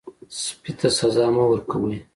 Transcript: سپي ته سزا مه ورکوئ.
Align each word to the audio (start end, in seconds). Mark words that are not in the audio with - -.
سپي 0.41 0.71
ته 0.79 0.87
سزا 0.99 1.25
مه 1.35 1.43
ورکوئ. 1.49 1.97